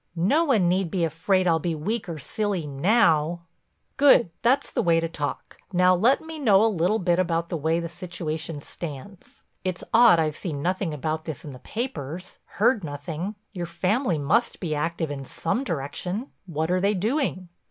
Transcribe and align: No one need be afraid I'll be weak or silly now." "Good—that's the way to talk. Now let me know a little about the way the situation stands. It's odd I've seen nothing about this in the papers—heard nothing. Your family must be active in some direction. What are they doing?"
No 0.15 0.45
one 0.45 0.67
need 0.67 0.89
be 0.89 1.05
afraid 1.05 1.47
I'll 1.47 1.59
be 1.59 1.75
weak 1.75 2.09
or 2.09 2.17
silly 2.17 2.65
now." 2.65 3.41
"Good—that's 3.97 4.71
the 4.71 4.81
way 4.81 4.99
to 4.99 5.07
talk. 5.07 5.59
Now 5.71 5.93
let 5.93 6.21
me 6.21 6.39
know 6.39 6.65
a 6.65 6.75
little 6.75 6.99
about 7.19 7.49
the 7.49 7.55
way 7.57 7.79
the 7.79 7.87
situation 7.87 8.61
stands. 8.61 9.43
It's 9.63 9.83
odd 9.93 10.19
I've 10.19 10.35
seen 10.35 10.63
nothing 10.63 10.91
about 10.91 11.25
this 11.25 11.45
in 11.45 11.51
the 11.51 11.59
papers—heard 11.59 12.83
nothing. 12.83 13.35
Your 13.53 13.67
family 13.67 14.17
must 14.17 14.59
be 14.59 14.73
active 14.73 15.11
in 15.11 15.23
some 15.23 15.63
direction. 15.63 16.31
What 16.47 16.71
are 16.71 16.81
they 16.81 16.95
doing?" 16.95 17.49